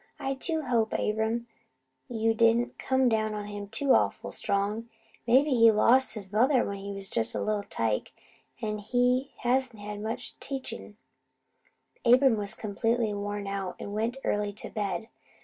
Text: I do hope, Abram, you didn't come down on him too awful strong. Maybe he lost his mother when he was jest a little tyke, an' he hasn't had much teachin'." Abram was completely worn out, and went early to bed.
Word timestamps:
I 0.17 0.33
do 0.33 0.63
hope, 0.63 0.93
Abram, 0.93 1.45
you 2.07 2.33
didn't 2.33 2.79
come 2.79 3.07
down 3.07 3.35
on 3.35 3.45
him 3.45 3.67
too 3.67 3.93
awful 3.93 4.31
strong. 4.31 4.89
Maybe 5.27 5.51
he 5.51 5.69
lost 5.71 6.15
his 6.15 6.31
mother 6.31 6.65
when 6.65 6.77
he 6.79 6.91
was 6.93 7.07
jest 7.07 7.35
a 7.35 7.39
little 7.39 7.61
tyke, 7.61 8.11
an' 8.63 8.79
he 8.79 9.29
hasn't 9.41 9.79
had 9.79 10.01
much 10.01 10.39
teachin'." 10.39 10.97
Abram 12.03 12.35
was 12.35 12.55
completely 12.55 13.13
worn 13.13 13.45
out, 13.45 13.75
and 13.77 13.93
went 13.93 14.17
early 14.23 14.51
to 14.53 14.71
bed. 14.71 15.07